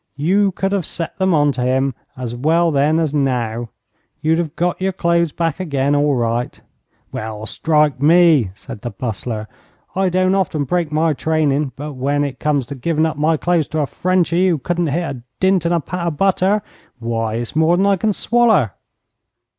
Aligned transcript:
You 0.17 0.51
could 0.53 0.71
have 0.71 0.87
set 0.87 1.15
them 1.19 1.31
on 1.35 1.51
to 1.51 1.61
him 1.61 1.93
as 2.17 2.33
well 2.35 2.71
then 2.71 2.97
as 2.97 3.13
now. 3.13 3.69
You'd 4.19 4.39
have 4.39 4.55
got 4.55 4.81
your 4.81 4.93
clothes 4.93 5.31
back 5.31 5.59
again 5.59 5.93
all 5.93 6.15
right.' 6.15 6.59
'Well, 7.11 7.45
strike 7.45 8.01
me!' 8.01 8.49
said 8.55 8.81
the 8.81 8.89
Bustler. 8.89 9.47
'I 9.95 10.09
don't 10.09 10.33
often 10.33 10.63
break 10.63 10.91
my 10.91 11.13
trainin', 11.13 11.71
but 11.75 11.93
when 11.93 12.23
it 12.23 12.39
comes 12.39 12.65
to 12.65 12.73
givin' 12.73 13.05
up 13.05 13.17
my 13.17 13.37
clothes 13.37 13.67
to 13.67 13.79
a 13.81 13.85
Frenchy 13.85 14.49
who 14.49 14.57
couldn't 14.57 14.87
hit 14.87 15.17
a 15.17 15.21
dint 15.39 15.67
in 15.67 15.71
a 15.71 15.79
pat 15.79 16.07
o' 16.07 16.09
butter, 16.09 16.63
why, 16.97 17.35
it's 17.35 17.55
more 17.55 17.77
than 17.77 17.85
I 17.85 17.95
can 17.95 18.11
swaller.' 18.11 18.71